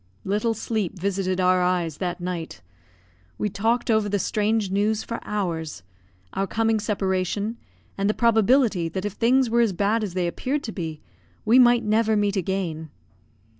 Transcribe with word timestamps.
Little 0.25 0.55
sleep 0.55 0.97
visited 0.97 1.39
our 1.39 1.61
eyes 1.61 1.97
that 1.97 2.19
night. 2.19 2.61
We 3.37 3.49
talked 3.49 3.91
over 3.91 4.09
the 4.09 4.17
strange 4.17 4.71
news 4.71 5.03
for 5.03 5.19
hours; 5.23 5.83
our 6.33 6.47
coming 6.47 6.79
separation, 6.79 7.57
and 7.99 8.09
the 8.09 8.15
probability 8.15 8.89
that 8.89 9.05
if 9.05 9.13
things 9.13 9.47
were 9.47 9.61
as 9.61 9.73
bad 9.73 10.03
as 10.03 10.15
they 10.15 10.25
appeared 10.25 10.63
to 10.63 10.71
be, 10.71 11.01
we 11.45 11.59
might 11.59 11.83
never 11.83 12.17
meet 12.17 12.35
again. 12.35 12.89